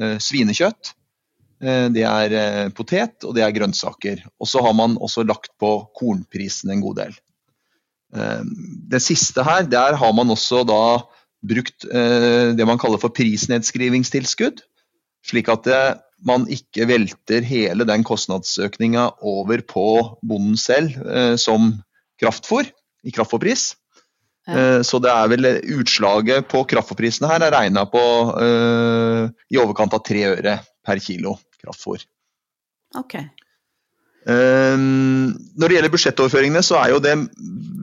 eh, 0.00 0.16
svinekjøtt, 0.22 0.94
eh, 1.60 1.88
det 1.92 2.06
er 2.08 2.72
potet 2.76 3.28
og 3.28 3.36
det 3.36 3.44
er 3.44 3.56
grønnsaker. 3.56 4.24
Og 4.40 4.48
så 4.48 4.64
har 4.64 4.76
man 4.76 4.96
også 4.96 5.26
lagt 5.28 5.52
på 5.60 5.76
kornprisen 5.96 6.72
en 6.72 6.84
god 6.84 7.02
del. 7.02 7.20
Ehm, 8.14 8.54
det 8.90 9.02
siste 9.02 9.44
her, 9.46 9.66
der 9.68 9.98
har 9.98 10.14
man 10.16 10.30
også 10.30 10.62
da 10.68 11.02
brukt 11.44 11.84
eh, 11.90 12.54
det 12.56 12.66
man 12.66 12.80
kaller 12.80 13.00
for 13.02 13.12
prisnedskrivingstilskudd. 13.14 14.62
Slik 15.24 15.48
at 15.52 15.68
man 16.24 16.46
ikke 16.52 16.86
velter 16.88 17.44
hele 17.44 17.86
den 17.88 18.04
kostnadsøkninga 18.06 19.08
over 19.24 19.62
på 19.68 19.86
bonden 20.24 20.56
selv 20.60 20.96
eh, 21.04 21.34
som 21.40 21.72
kraftfôr 22.20 22.68
i 23.04 23.12
kraftfôrpris. 23.12 23.74
Ja. 24.48 24.56
Eh, 24.56 24.80
så 24.84 25.00
det 25.00 25.12
er 25.12 25.30
vel 25.32 25.50
utslaget 25.78 26.48
på 26.52 26.64
kraftfôrprisene 26.68 27.30
her 27.30 27.44
er 27.44 27.54
regna 27.54 27.86
på 27.88 28.02
uh, 28.36 29.24
i 29.48 29.60
overkant 29.60 29.96
av 29.96 30.02
tre 30.04 30.26
øre 30.34 30.58
per 30.84 31.00
kilo 31.00 31.38
kraftfôr. 31.62 32.04
Okay. 32.94 33.24
Ehm, 34.24 35.34
når 35.58 35.68
det 35.68 35.76
gjelder 35.76 35.92
budsjettoverføringene, 35.92 36.62
så 36.64 36.78
er 36.80 36.94
jo 36.94 37.00
det 37.04 37.14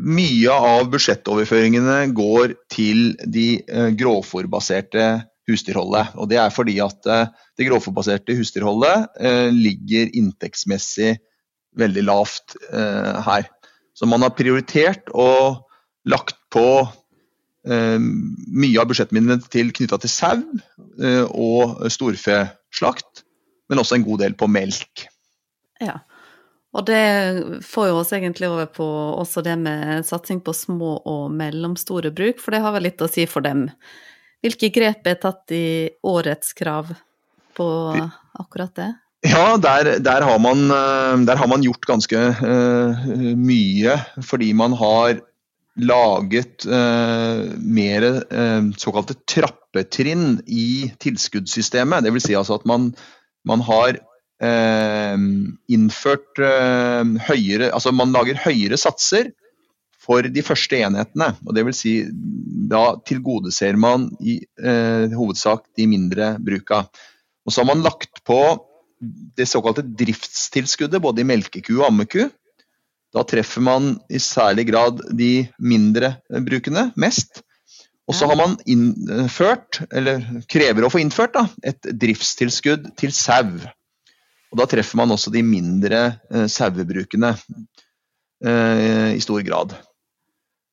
mye 0.02 0.54
av 0.54 0.88
budsjettoverføringene 0.94 1.98
går 2.18 2.56
til 2.74 3.12
de 3.30 3.62
uh, 3.70 3.92
grovfòrbaserte 3.98 5.10
husdyrholdet. 5.50 6.16
Og 6.18 6.30
det 6.32 6.40
er 6.42 6.54
fordi 6.54 6.80
at 6.82 7.02
det 7.06 7.68
grovfòrbaserte 7.68 8.36
husdyrholdet 8.38 9.10
ligger 9.52 10.14
inntektsmessig 10.16 11.16
veldig 11.82 12.04
lavt 12.06 12.56
her. 13.26 13.50
Så 13.98 14.08
man 14.08 14.22
har 14.24 14.36
prioritert 14.38 15.10
og 15.12 15.66
lagt 16.08 16.38
på 16.54 16.86
mye 17.66 18.80
av 18.80 18.88
budsjettmidlene 18.94 19.42
til 19.52 19.74
knytta 19.76 20.00
til 20.06 20.14
sau 20.14 20.46
og 21.34 21.84
storfeslakt, 21.92 23.26
men 23.68 23.82
også 23.82 23.98
en 23.98 24.08
god 24.08 24.24
del 24.24 24.38
på 24.38 24.48
melk. 24.48 25.10
Ja, 25.82 26.00
og 26.72 26.86
det 26.88 27.62
får 27.68 27.90
jo 27.90 27.98
oss 28.00 28.14
egentlig 28.16 28.48
over 28.48 28.70
på 28.72 28.86
også 29.20 29.44
det 29.44 29.58
med 29.60 30.06
satsing 30.08 30.40
på 30.44 30.54
små 30.56 30.94
og 31.04 31.32
mellomstore 31.36 32.14
bruk, 32.16 32.40
for 32.40 32.56
det 32.56 32.62
har 32.64 32.76
vel 32.78 32.88
litt 32.88 33.04
å 33.04 33.10
si 33.12 33.26
for 33.28 33.44
dem. 33.44 33.68
Hvilke 34.42 34.72
grep 34.74 35.08
er 35.10 35.20
tatt 35.22 35.52
i 35.54 35.92
årets 36.08 36.56
krav 36.58 36.94
på 37.58 37.68
akkurat 38.40 38.72
det? 38.80 38.92
Ja, 39.28 39.58
der, 39.62 39.98
der, 40.02 40.24
har, 40.26 40.40
man, 40.42 40.64
eh, 40.74 41.18
der 41.28 41.38
har, 41.38 41.50
man, 41.52 41.62
gjort 41.62 41.84
ganske 41.86 42.22
uh, 42.40 43.04
mye. 43.38 43.98
Fordi 44.26 44.48
man 44.58 44.74
har 44.80 45.20
laget 45.78 46.66
uh, 46.66 47.52
mer 47.62 48.08
uh, 48.32 48.72
såkalte 48.82 49.20
trappetrinn 49.30 50.40
i 50.48 50.88
tilskuddssystemet. 51.04 52.08
Dvs. 52.08 52.32
Si 52.32 52.40
altså 52.40 52.58
at 52.58 52.66
man, 52.66 52.90
man 53.46 53.62
har 53.68 54.00
Eh, 54.00 54.11
innført 54.42 56.40
eh, 56.42 57.04
høyere 57.28 57.70
Altså 57.76 57.94
man 57.94 58.14
lager 58.16 58.40
høyere 58.42 58.80
satser 58.80 59.32
for 60.02 60.26
de 60.26 60.42
første 60.42 60.80
enhetene. 60.82 61.36
og 61.46 61.54
det 61.56 61.66
vil 61.68 61.78
si, 61.78 61.94
Da 62.72 62.96
tilgodeser 63.06 63.78
man 63.78 64.10
i 64.20 64.40
eh, 64.42 65.14
hovedsak 65.14 65.68
de 65.78 65.88
mindre 65.88 66.36
bruka. 66.42 66.88
Og 67.46 67.54
så 67.54 67.62
har 67.62 67.70
man 67.70 67.86
lagt 67.86 68.24
på 68.26 68.42
det 69.38 69.48
såkalte 69.50 69.86
driftstilskuddet 69.86 71.02
både 71.02 71.22
i 71.22 71.28
melkeku 71.28 71.76
og 71.80 71.88
ammeku. 71.90 72.28
Da 73.12 73.24
treffer 73.28 73.64
man 73.66 73.96
i 74.10 74.22
særlig 74.22 74.68
grad 74.70 75.02
de 75.18 75.48
mindre 75.60 76.16
brukene 76.30 76.92
mest. 77.02 77.42
Og 78.10 78.16
så 78.18 78.28
har 78.28 78.38
man 78.40 78.58
innført, 78.70 79.82
eller 79.94 80.24
krever 80.52 80.86
å 80.86 80.92
få 80.92 81.00
innført, 81.00 81.36
da, 81.38 81.46
et 81.64 81.92
driftstilskudd 82.02 82.92
til 83.00 83.14
sau. 83.16 83.54
Og 84.52 84.60
Da 84.60 84.68
treffer 84.68 85.00
man 85.00 85.14
også 85.16 85.32
de 85.32 85.44
mindre 85.48 86.02
eh, 86.32 86.48
sauebrukene 86.52 87.32
eh, 88.44 89.16
i 89.16 89.24
stor 89.24 89.44
grad. 89.48 89.78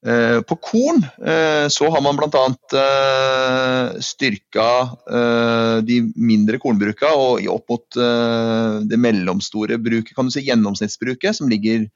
Eh, 0.07 0.41
på 0.47 0.59
korn 0.63 1.01
eh, 1.27 1.67
så 1.75 1.89
har 1.91 2.03
man 2.03 2.19
bl.a. 2.19 2.43
Eh, 2.83 4.01
styrka 4.03 4.69
eh, 5.11 5.79
de 5.87 6.01
mindre 6.15 6.59
kornbruka 6.63 7.15
og 7.19 7.47
opp 7.55 7.75
mot 7.75 7.99
eh, 8.03 8.77
det 8.91 8.99
mellomstore 8.99 9.79
bruket, 9.83 10.15
kan 10.15 10.27
du 10.27 10.35
si 10.35 10.47
gjennomsnittsbruket, 10.47 11.39
som 11.39 11.51
ligger 11.51 11.87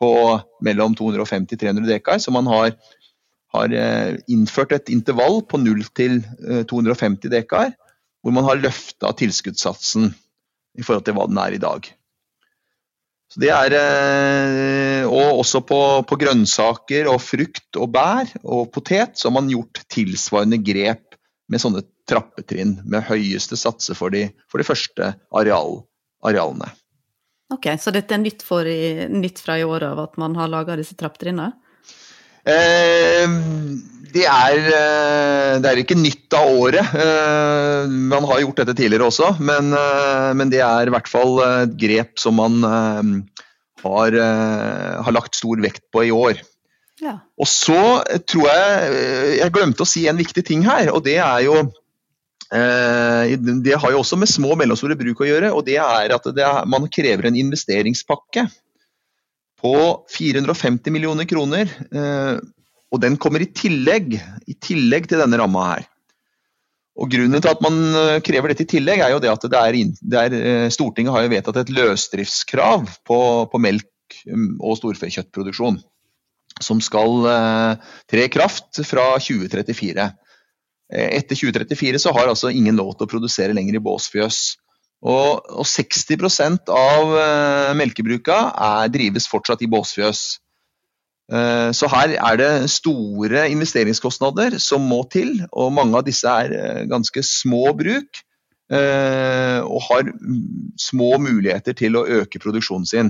på 0.00 0.14
mellom 0.64 0.96
250-300 0.96 1.88
dekar. 1.88 2.20
Så 2.20 2.32
man 2.32 2.48
har, 2.48 2.72
har 3.52 3.74
innført 4.32 4.72
et 4.72 4.92
intervall 4.92 5.42
på 5.44 5.60
0 5.60 5.84
til 5.92 6.22
250 6.68 7.28
dekar, 7.32 7.74
hvor 8.24 8.32
man 8.32 8.48
har 8.48 8.60
løfta 8.60 9.12
tilskuddssatsen 9.20 10.08
i 10.78 10.84
forhold 10.86 11.06
til 11.06 11.16
hva 11.16 11.26
den 11.30 11.40
er 11.42 11.56
i 11.56 11.62
dag. 11.62 11.88
Så 13.30 13.38
det 13.44 13.50
er, 13.54 13.74
eh, 13.78 15.04
og 15.06 15.44
også 15.44 15.60
på, 15.62 15.78
på, 16.02 16.18
grønnsaker 16.18 17.06
og 17.12 17.20
frukt 17.22 17.78
og 17.78 17.92
bær 17.94 18.32
og 18.42 18.72
potet 18.74 19.14
så 19.18 19.28
har 19.28 19.36
man 19.36 19.50
gjort 19.52 19.84
tilsvarende 19.92 20.58
grep 20.66 21.14
med 21.50 21.62
sånne 21.62 21.84
trappetrinn 22.10 22.80
med 22.90 23.06
høyeste 23.06 23.58
satser 23.58 23.98
for 23.98 24.10
de, 24.10 24.26
for 24.50 24.58
de 24.58 24.66
første 24.66 25.12
areal, 25.30 25.78
arealene. 26.26 26.72
Ok, 27.54 27.70
Så 27.82 27.94
dette 27.94 28.14
er 28.14 28.22
nytt, 28.22 28.42
for, 28.46 28.66
nytt 28.66 29.38
fra 29.42 29.58
i 29.58 29.66
år 29.66 29.86
av 29.92 30.04
at 30.06 30.18
man 30.22 30.34
har 30.38 30.50
laga 30.50 30.78
disse 30.78 30.98
trappetrinnene? 30.98 31.52
Eh, 32.48 33.26
det 34.10 34.24
er, 34.26 34.58
eh, 34.58 35.56
det 35.60 35.70
er, 35.70 35.80
ikke 35.82 35.98
nytt 35.98 36.34
av 36.36 36.50
året. 36.50 36.94
Eh, 36.96 37.90
man 38.10 38.26
har 38.30 38.42
gjort 38.42 38.62
dette 38.62 38.76
tidligere 38.78 39.10
også, 39.10 39.34
men, 39.38 39.74
men 40.36 40.52
det 40.52 40.62
er 40.64 40.88
i 40.88 40.94
hvert 40.94 41.10
fall 41.10 41.40
et 41.46 41.76
grep 41.78 42.18
som 42.20 42.40
man 42.40 42.64
har, 43.84 44.16
har 44.16 45.16
lagt 45.16 45.38
stor 45.38 45.60
vekt 45.62 45.86
på 45.92 46.08
i 46.08 46.14
år. 46.14 46.40
Ja. 47.00 47.16
Og 47.40 47.48
så 47.48 48.02
tror 48.28 48.42
jeg 48.44 48.96
Jeg 49.38 49.52
glemte 49.54 49.86
å 49.86 49.88
si 49.88 50.02
en 50.10 50.18
viktig 50.20 50.42
ting 50.44 50.66
her, 50.66 50.90
og 50.92 51.00
det 51.06 51.14
er 51.16 51.46
jo 51.46 51.54
Det 52.52 53.78
har 53.80 53.94
jo 53.94 54.02
også 54.02 54.18
med 54.20 54.28
små 54.28 54.50
og 54.52 54.58
mellomstore 54.60 54.98
bruk 55.00 55.22
å 55.22 55.28
gjøre, 55.30 55.52
og 55.54 55.64
det 55.64 55.78
er 55.80 56.12
at 56.12 56.28
det 56.36 56.44
er, 56.44 56.68
man 56.68 56.90
krever 56.92 57.30
en 57.30 57.38
investeringspakke 57.40 58.44
på 59.60 59.74
450 60.16 60.92
millioner 60.94 61.28
kroner 61.28 61.70
og 62.90 63.00
den 63.02 63.16
kommer 63.22 63.42
i 63.42 63.50
tillegg, 63.54 64.16
i 64.50 64.56
tillegg 64.58 65.08
til 65.10 65.22
denne 65.22 65.38
ramma 65.40 65.66
her. 65.74 65.86
Og 67.00 67.08
Grunnen 67.12 67.40
til 67.40 67.52
at 67.52 67.62
man 67.64 67.78
eh, 67.96 68.18
krever 68.24 68.50
dette 68.50 68.66
i 68.66 68.70
tillegg, 68.74 69.00
er 69.00 69.14
jo 69.14 69.20
det 69.22 69.30
at 69.30 69.46
det 69.46 69.60
er, 69.60 69.78
det 70.12 70.24
er 70.24 70.34
eh, 70.36 70.72
Stortinget 70.74 71.14
har 71.14 71.24
jo 71.24 71.32
vedtatt 71.32 71.60
et 71.62 71.70
løsdriftskrav 71.72 72.90
på, 73.06 73.20
på 73.52 73.60
melk 73.62 74.18
mm, 74.26 74.58
og 74.58 74.76
storfekjøttproduksjon. 74.80 75.78
Som 76.60 76.82
skal 76.84 77.30
eh, 77.30 77.92
tre 78.10 78.26
i 78.26 78.32
kraft 78.32 78.82
fra 78.88 79.12
2034. 79.22 80.10
Etter 80.90 81.38
2034 81.38 82.00
så 82.02 82.10
har 82.16 82.26
altså 82.26 82.50
ingen 82.50 82.74
lov 82.74 82.96
til 82.98 83.06
å 83.06 83.12
produsere 83.12 83.54
lenger 83.54 83.78
i 83.78 83.84
båsfjøs. 83.84 84.40
Og, 85.00 85.40
og 85.48 85.64
60% 85.64 86.68
av 86.76 87.14
melkebruka 87.78 88.36
er, 88.52 88.90
drives 88.92 89.28
fortsatt 89.30 89.62
i 89.64 89.68
båsfjøs. 89.72 90.24
Eh, 91.30 91.70
så 91.76 91.86
her 91.92 92.16
er 92.18 92.38
det 92.40 92.52
store 92.72 93.44
investeringskostnader 93.52 94.56
som 94.58 94.82
må 94.90 95.04
til, 95.12 95.36
og 95.52 95.70
mange 95.76 96.00
av 96.00 96.06
disse 96.06 96.26
er 96.26 96.54
eh, 96.56 96.82
ganske 96.90 97.22
små 97.26 97.70
bruk. 97.78 98.24
Og 98.70 99.80
har 99.82 100.06
små 100.78 101.16
muligheter 101.18 101.74
til 101.74 101.96
å 101.98 102.04
øke 102.20 102.38
produksjonen 102.38 102.84
sin. 102.86 103.08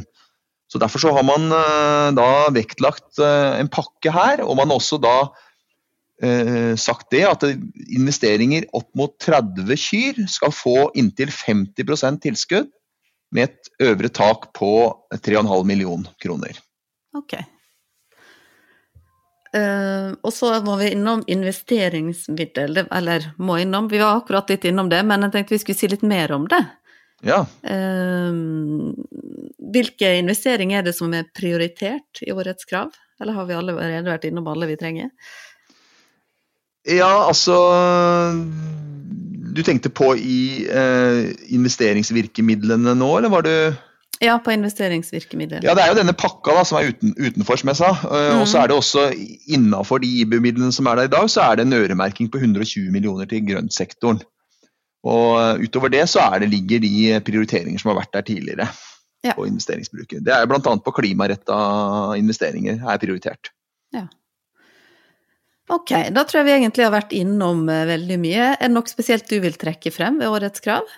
Så 0.73 0.79
Derfor 0.81 1.03
så 1.03 1.11
har 1.13 1.27
man 1.29 1.53
da 2.17 2.49
vektlagt 2.49 3.21
en 3.21 3.69
pakke 3.69 4.09
her, 4.15 4.41
og 4.41 4.57
man 4.57 4.73
har 4.73 4.81
også 4.81 4.97
da 5.05 5.13
sagt 6.77 7.07
det 7.15 7.23
at 7.25 7.45
investeringer 7.97 8.67
opp 8.77 8.91
mot 8.99 9.15
30 9.25 9.79
kyr 9.81 10.19
skal 10.29 10.53
få 10.53 10.91
inntil 11.01 11.31
50% 11.33 12.21
tilskudd, 12.27 12.69
med 13.33 13.49
et 13.49 13.71
øvre 13.87 14.11
tak 14.13 14.51
på 14.59 14.73
3,5 15.15 15.65
million 15.65 16.05
kroner. 16.23 16.59
Ok. 17.17 17.39
Uh, 19.51 20.15
og 20.23 20.31
så 20.35 20.53
må 20.63 20.77
vi 20.79 20.93
innom 20.95 21.25
investeringsmiddel, 21.27 22.85
eller 22.87 23.33
må 23.43 23.59
innom, 23.59 23.89
vi 23.91 23.99
var 23.99 24.21
akkurat 24.21 24.51
litt 24.53 24.69
innom 24.71 24.91
det, 24.93 25.01
men 25.07 25.27
jeg 25.27 25.35
tenkte 25.35 25.57
vi 25.57 25.63
skulle 25.65 25.81
si 25.81 25.91
litt 25.91 26.07
mer 26.07 26.31
om 26.37 26.47
det. 26.51 26.63
Ja. 27.27 27.43
Uh, 27.67 28.95
hvilke 29.75 30.15
investeringer 30.21 30.81
er 30.81 30.87
det 30.87 30.95
som 30.97 31.11
er 31.19 31.27
prioritert 31.35 32.23
i 32.23 32.31
årets 32.31 32.69
krav, 32.71 32.95
eller 33.21 33.37
har 33.37 33.49
vi 33.49 33.59
allerede 33.59 34.07
vært 34.07 34.29
innom 34.31 34.47
alle 34.53 34.71
vi 34.71 34.79
trenger? 34.79 35.11
Ja, 36.89 37.27
altså 37.29 37.57
Du 39.53 39.61
tenkte 39.67 39.91
på 39.93 40.15
i 40.17 40.65
eh, 40.65 41.31
investeringsvirkemidlene 41.53 42.95
nå, 42.97 43.11
eller 43.19 43.33
var 43.33 43.45
du 43.45 43.55
ja, 44.21 44.35
på 44.37 44.53
investeringsvirkemidler. 44.53 45.63
Ja, 45.65 45.73
Det 45.75 45.81
er 45.81 45.95
jo 45.95 45.97
denne 45.97 46.13
pakka 46.13 46.53
da, 46.59 46.65
som 46.69 46.77
er 46.77 46.91
uten, 46.93 47.15
utenfor, 47.17 47.57
som 47.57 47.71
jeg 47.73 47.79
sa. 47.79 47.89
Mm. 48.05 48.43
Og 48.43 48.49
så 48.51 48.59
er 48.61 48.69
det 48.69 48.77
også 48.77 49.07
innafor 49.49 50.03
de 50.03 50.11
IBU-midlene 50.21 50.75
som 50.77 50.91
er 50.91 51.01
der 51.01 51.09
i 51.09 51.13
dag, 51.15 51.31
så 51.33 51.47
er 51.47 51.57
det 51.57 51.65
en 51.65 51.79
øremerking 51.79 52.29
på 52.29 52.43
120 52.43 52.93
millioner 52.93 53.31
til 53.31 53.47
grøntsektoren. 53.49 54.21
Og 55.09 55.41
eh, 55.41 55.65
utover 55.65 55.89
det 55.89 56.05
så 56.13 56.27
det, 56.37 56.51
ligger 56.53 56.85
de 56.85 57.17
prioriteringer 57.25 57.81
som 57.81 57.95
har 57.95 58.03
vært 58.03 58.13
der 58.19 58.27
tidligere 58.29 58.69
ja. 59.25 59.33
på 59.33 59.49
investeringsbruket. 59.49 60.21
Det 60.27 60.37
er 60.37 60.45
bl.a. 60.51 60.61
på 60.61 60.97
klimaretta 61.01 61.61
investeringer 62.21 62.85
er 62.85 63.01
prioritert. 63.01 63.55
Ja. 63.97 64.05
Ok, 65.71 65.93
da 66.11 66.25
tror 66.27 66.41
jeg 66.41 66.49
vi 66.49 66.57
egentlig 66.57 66.87
har 66.87 66.95
vært 66.95 67.13
innom 67.15 67.63
eh, 67.71 67.87
veldig 67.93 68.19
mye. 68.19 68.47
Er 68.57 68.67
det 68.67 68.75
noe 68.75 68.91
spesielt 68.91 69.29
du 69.31 69.39
vil 69.43 69.59
trekke 69.59 69.93
frem 69.95 70.19
ved 70.19 70.33
årets 70.33 70.63
krav? 70.65 70.89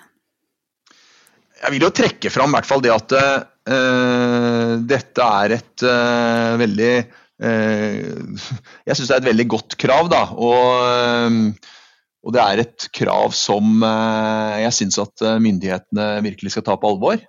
Jeg 1.62 1.74
vil 1.74 1.84
jo 1.84 1.92
trekke 1.94 2.30
frem 2.32 2.50
i 2.50 2.56
hvert 2.56 2.66
fall 2.66 2.80
det 2.82 2.90
at 2.90 3.12
uh, 3.14 4.72
dette 4.88 5.26
er 5.42 5.52
et 5.60 5.84
uh, 5.86 6.56
veldig 6.58 6.94
uh, 7.44 8.48
Jeg 8.88 8.96
syns 8.96 9.12
det 9.12 9.14
er 9.14 9.20
et 9.20 9.28
veldig 9.28 9.46
godt 9.52 9.76
krav, 9.78 10.08
da. 10.10 10.24
Og, 10.34 11.52
og 12.24 12.34
det 12.34 12.42
er 12.42 12.62
et 12.64 12.88
krav 12.96 13.36
som 13.36 13.84
jeg 13.84 14.74
syns 14.74 14.98
at 15.02 15.24
myndighetene 15.42 16.08
virkelig 16.24 16.54
skal 16.54 16.66
ta 16.66 16.76
på 16.78 16.92
alvor. 16.94 17.22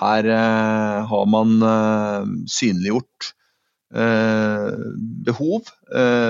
her 0.00 0.28
har 1.08 1.30
man 1.32 1.54
synliggjort 2.52 3.32
behov 3.88 5.68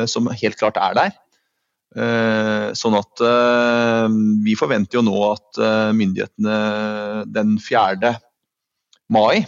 som 0.06 0.28
helt 0.30 0.58
klart 0.60 0.76
er 0.78 0.94
der. 0.94 1.16
Sånn 2.78 2.94
at 2.94 3.22
vi 4.44 4.54
forventer 4.60 5.00
jo 5.00 5.02
nå 5.08 5.16
at 5.32 5.60
myndighetene 5.98 6.58
den 7.34 7.56
4. 7.58 8.12
mai 9.10 9.42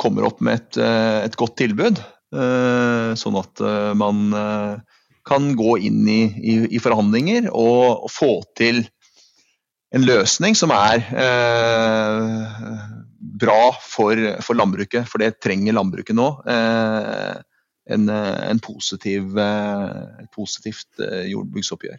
kommer 0.00 0.30
opp 0.30 0.40
med 0.40 0.56
et, 0.56 0.80
et 1.28 1.36
godt 1.36 1.58
tilbud. 1.60 2.00
Sånn 2.32 3.40
at 3.42 3.66
man 4.00 4.24
kan 5.26 5.50
gå 5.58 5.76
inn 5.88 6.06
i, 6.08 6.22
i, 6.38 6.54
i 6.76 6.82
forhandlinger 6.82 7.50
og, 7.50 8.06
og, 8.06 8.10
få 8.12 8.32
til 8.58 8.84
en 9.94 10.06
løsning 10.06 10.56
som 10.58 10.72
er 10.74 11.02
eh, 11.24 12.76
bra 13.40 13.74
for, 13.82 14.20
for, 14.44 14.58
landbruket, 14.58 15.08
for 15.10 15.22
det 15.22 15.38
trenger 15.42 15.76
landbruket 15.76 16.16
nå. 16.16 16.28
Eh, 16.48 17.36
en, 17.86 18.08
en 18.10 18.60
positiv, 18.62 19.38
eh, 19.38 20.22
et 20.24 20.30
positivt 20.34 21.02
eh, 21.02 21.26
jordbruksoppgjør. 21.30 21.98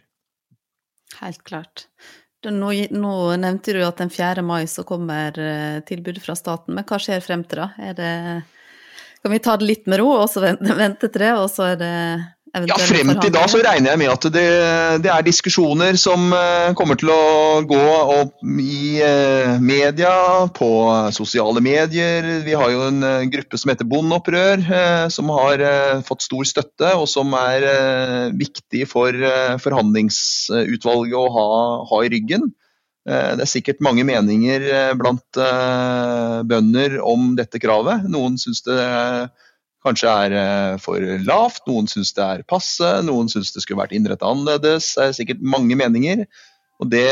Helt 1.22 1.42
klart. 1.48 1.88
Nå, 2.46 2.70
nå, 2.94 3.14
nevnte 3.40 3.74
du 3.74 3.80
at 3.82 3.98
den 3.98 4.12
4. 4.14 4.44
mai 4.46 4.68
så 4.70 4.84
kommer 4.86 5.34
eh, 5.42 5.80
tilbudet 5.88 6.22
fra 6.22 6.36
staten, 6.38 6.76
men 6.76 6.86
hva 6.86 7.00
skjer 7.02 7.24
frem 7.24 7.42
til 7.48 7.64
da? 7.64 7.92
Det, 7.98 8.12
kan 9.22 9.34
vi 9.34 9.40
ta 9.42 9.56
det 9.58 9.66
litt 9.66 9.88
med 9.90 9.98
ro 10.02 10.12
og 10.14 10.28
så 10.30 10.44
vente, 10.44 10.76
vente 10.78 11.08
til 11.08 11.24
det, 11.24 11.32
og 11.40 11.48
så 11.50 11.72
er 11.72 11.80
det 11.80 11.94
ja, 12.66 12.76
Frem 12.88 13.10
til 13.20 13.32
da 13.34 13.44
så 13.50 13.60
regner 13.62 13.92
jeg 13.92 14.00
med 14.00 14.10
at 14.12 14.26
det, 14.34 14.46
det 15.04 15.10
er 15.12 15.24
diskusjoner 15.26 15.98
som 16.00 16.28
uh, 16.34 16.74
kommer 16.78 16.98
til 16.98 17.10
å 17.12 17.62
gå 17.68 17.80
opp 18.18 18.34
i 18.62 18.98
uh, 19.02 19.56
media, 19.62 20.12
på 20.54 20.70
sosiale 21.14 21.62
medier. 21.64 22.26
Vi 22.46 22.56
har 22.58 22.72
jo 22.72 22.84
en 22.88 23.02
uh, 23.04 23.26
gruppe 23.30 23.60
som 23.60 23.72
heter 23.72 23.88
Bondeopprør, 23.88 24.64
som 25.12 25.30
har 25.34 25.62
fått 26.06 26.24
stor 26.26 26.46
støtte, 26.48 26.92
og 26.98 27.06
som 27.10 27.34
er 27.38 27.66
viktig 28.36 28.84
for 28.90 29.14
forhandlingsutvalget 29.62 31.18
å 31.18 31.26
ha, 31.34 31.48
ha, 31.90 32.00
i 32.04 32.10
ryggen. 32.12 32.48
Det 33.08 33.44
er 33.44 33.48
sikkert 33.48 33.82
mange 33.84 34.04
meninger 34.04 34.64
blant 35.00 35.40
bønder 36.48 36.98
om 37.00 37.32
dette 37.38 37.60
kravet. 37.62 38.04
Noen 38.12 38.36
syns 38.40 38.64
det 38.66 38.76
er 38.76 39.28
kanskje 39.88 40.12
er 40.26 40.36
eh, 40.36 40.76
for 40.82 41.02
lavt, 41.26 41.64
noen 41.68 41.88
syns 41.90 42.12
det 42.16 42.24
er 42.24 42.46
passe, 42.48 42.92
noen 43.06 43.30
syns 43.32 43.52
det 43.54 43.64
skulle 43.64 43.80
vært 43.82 43.96
innrettet 43.96 44.26
annerledes. 44.28 44.92
Det 44.96 45.04
er 45.04 45.16
sikkert 45.16 45.44
mange 45.56 45.78
meninger. 45.78 46.24
Og 46.78 46.90
det, 46.92 47.08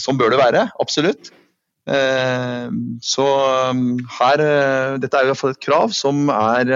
sånn 0.00 0.18
bør 0.20 0.32
det 0.32 0.40
være, 0.40 0.66
absolutt. 0.80 1.32
Eh, 1.90 2.66
så 3.04 3.28
um, 3.74 3.96
her 4.20 4.42
eh, 4.44 4.98
Dette 5.02 5.18
er 5.18 5.26
i 5.26 5.32
hvert 5.32 5.40
fall 5.40 5.56
et 5.56 5.64
krav 5.64 5.90
som 5.96 6.28
er 6.30 6.70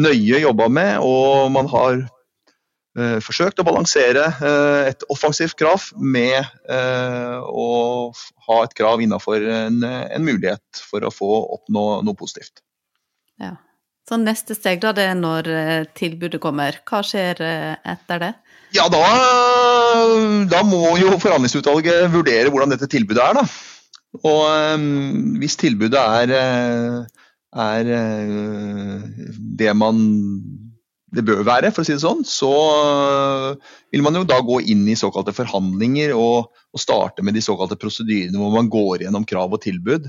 nøye 0.00 0.40
jobba 0.42 0.66
med, 0.72 0.96
og 1.04 1.52
man 1.54 1.70
har 1.70 2.02
forsøkt 3.22 3.60
å 3.62 3.64
balansere 3.64 4.24
et 4.88 5.04
offensivt 5.14 5.54
krav 5.58 5.84
med 5.94 6.42
å 7.46 7.68
ha 8.48 8.56
et 8.64 8.74
krav 8.76 9.02
innafor 9.04 9.46
en, 9.46 9.78
en, 9.86 10.24
mulighet 10.26 10.82
for 10.90 11.06
å 11.06 11.12
få 11.14 11.30
oppnå 11.54 11.84
noe 12.02 12.18
positivt. 12.18 12.64
Ja. 13.40 13.56
Så 14.08 14.18
neste 14.18 14.56
steg, 14.58 14.80
da, 14.82 14.90
det 14.96 15.04
er 15.06 15.18
når 15.18 15.48
eh, 15.54 15.88
tilbudet 15.94 16.40
kommer. 16.42 16.80
Hva 16.88 17.02
skjer 17.06 17.40
eh, 17.46 17.74
etter 17.92 18.22
det? 18.22 18.30
Ja, 18.74 18.88
da, 18.90 19.02
da 20.50 20.62
må 20.66 20.96
jo 20.98 21.16
forhandlingsutvalget 21.18 22.10
vurdere 22.10 22.50
hvordan 22.50 22.74
dette 22.74 22.88
tilbudet 22.90 23.22
er, 23.22 23.38
da. 23.38 23.44
Og 24.26 24.40
um, 24.74 25.36
hvis 25.38 25.54
tilbudet 25.58 26.00
er, 26.00 26.32
eh, 26.34 27.20
er 27.66 27.92
det 29.60 29.76
man 29.78 30.02
det 31.10 31.24
bør 31.26 31.40
være, 31.42 31.72
for 31.74 31.82
å 31.82 31.86
si 31.86 31.94
det 31.96 32.02
sånn, 32.04 32.20
så 32.26 32.50
vil 33.90 34.02
man 34.06 34.14
jo 34.14 34.22
da 34.30 34.36
gå 34.46 34.60
inn 34.70 34.84
i 34.86 34.98
såkalte 34.98 35.34
forhandlinger 35.34 36.12
og, 36.14 36.52
og 36.70 36.82
starte 36.82 37.24
med 37.26 37.34
de 37.34 37.42
såkalte 37.42 37.78
prosedyrene 37.78 38.38
hvor 38.38 38.54
man 38.54 38.70
går 38.70 39.02
gjennom 39.02 39.26
krav 39.26 39.56
og 39.56 39.62
tilbud. 39.64 40.06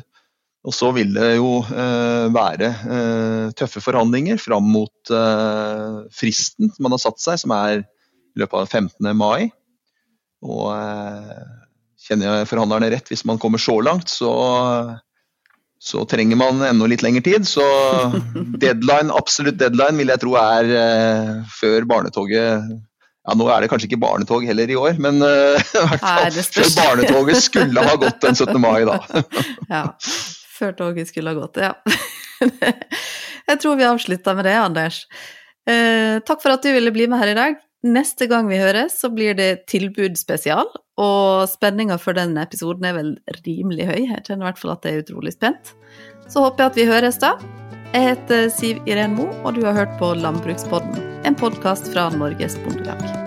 Og 0.62 0.76
så 0.78 0.92
vil 0.94 1.16
det 1.16 1.36
jo 1.40 1.56
eh, 1.66 2.28
være 2.34 2.68
eh, 2.70 3.46
tøffe 3.58 3.82
forhandlinger 3.82 4.38
fram 4.42 4.68
mot 4.70 5.14
eh, 5.14 6.02
fristen 6.14 6.70
man 6.78 6.94
har 6.94 7.02
satt 7.02 7.22
seg, 7.22 7.40
som 7.42 7.54
er 7.56 7.80
i 7.82 8.42
løpet 8.42 8.60
av 8.60 8.68
15. 8.70 9.08
mai. 9.18 9.50
Og 10.46 10.70
kjenner 12.02 12.42
jeg 12.42 12.50
forhandlerne 12.50 12.92
rett, 12.94 13.10
hvis 13.10 13.26
man 13.30 13.42
kommer 13.42 13.62
så 13.62 13.76
langt, 13.84 14.10
så, 14.10 14.32
så 15.82 16.06
trenger 16.10 16.40
man 16.40 16.62
enda 16.66 16.88
litt 16.90 17.04
lengre 17.06 17.26
tid. 17.26 17.46
Så 17.50 17.66
deadline, 18.64 19.14
absolutt 19.18 19.58
deadline 19.62 19.98
vil 19.98 20.14
jeg 20.14 20.24
tro 20.24 20.38
er 20.42 21.44
før 21.58 21.90
barnetoget 21.90 22.70
ja, 23.22 23.36
Nå 23.38 23.46
er 23.54 23.62
det 23.62 23.68
kanskje 23.70 23.86
ikke 23.86 24.02
barnetog 24.02 24.46
heller 24.50 24.70
i 24.70 24.78
år, 24.78 24.96
men 25.02 25.22
i 25.26 25.26
hvert 25.26 26.06
fall 26.06 26.40
før 26.42 26.72
barnetoget 26.78 27.42
skulle 27.46 27.86
ha 27.86 27.98
gått 28.02 28.22
den 28.24 28.38
17. 28.38 28.62
mai, 28.62 28.82
da. 28.90 28.98
ja 29.74 29.84
før 30.62 30.78
toget 30.78 31.10
skulle 31.10 31.34
ha 31.34 31.42
gått. 31.42 31.60
Ja. 31.62 31.76
Jeg 33.52 33.60
tror 33.62 33.78
vi 33.80 33.90
avslutter 33.90 34.38
med 34.38 34.48
det, 34.48 34.56
Anders. 34.62 35.04
Eh, 35.70 36.22
takk 36.26 36.42
for 36.44 36.54
at 36.54 36.64
du 36.64 36.72
ville 36.74 36.94
bli 36.94 37.10
med 37.12 37.22
her 37.22 37.34
i 37.34 37.38
dag. 37.38 37.60
Neste 37.82 38.28
gang 38.30 38.46
vi 38.50 38.60
høres, 38.62 39.00
så 39.02 39.10
blir 39.10 39.34
det 39.38 39.66
tilbudsspesial, 39.72 40.68
og 41.02 41.50
spenninga 41.50 41.98
for 42.02 42.18
den 42.18 42.36
episoden 42.38 42.86
er 42.86 42.94
vel 43.00 43.16
rimelig 43.42 43.90
høy. 43.90 44.00
Jeg 44.06 44.22
kjenner 44.28 44.46
i 44.46 44.50
hvert 44.52 44.62
fall 44.62 44.76
at 44.76 44.86
jeg 44.86 45.00
er 45.00 45.06
utrolig 45.06 45.34
spent. 45.34 45.74
Så 46.30 46.46
håper 46.46 46.68
jeg 46.68 46.72
at 46.72 46.80
vi 46.82 46.90
høres 46.92 47.18
da. 47.24 47.34
Jeg 47.92 48.14
heter 48.14 48.46
Siv 48.54 48.86
Iren 48.88 49.18
Mo, 49.18 49.28
og 49.42 49.58
du 49.58 49.66
har 49.66 49.76
hørt 49.76 49.98
på 50.00 50.14
Landbrukspodden, 50.22 51.02
en 51.28 51.36
podkast 51.42 51.92
fra 51.92 52.08
Norges 52.14 52.56
Bondelag. 52.62 53.21